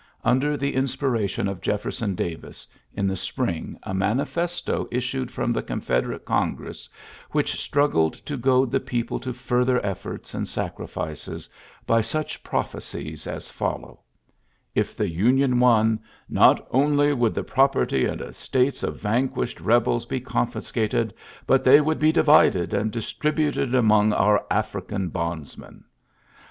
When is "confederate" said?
5.61-6.25